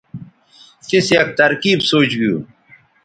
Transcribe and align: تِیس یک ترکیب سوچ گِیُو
تِیس 0.87 1.07
یک 1.15 1.29
ترکیب 1.39 1.79
سوچ 1.89 2.09
گِیُو 2.19 2.35